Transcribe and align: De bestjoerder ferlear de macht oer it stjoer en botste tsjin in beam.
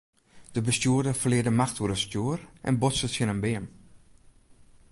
De 0.55 0.61
bestjoerder 0.61 1.13
ferlear 1.19 1.45
de 1.47 1.53
macht 1.59 1.79
oer 1.81 1.93
it 1.95 2.01
stjoer 2.03 2.39
en 2.67 2.79
botste 2.81 3.07
tsjin 3.09 3.33
in 3.33 3.41
beam. 3.43 3.65